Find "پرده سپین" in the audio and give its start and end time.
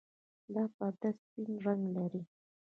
0.75-1.51